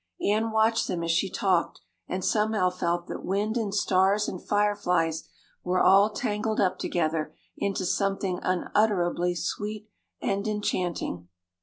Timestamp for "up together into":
6.59-7.85